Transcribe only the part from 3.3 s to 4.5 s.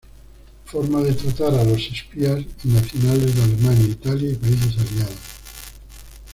de Alemania, Italia y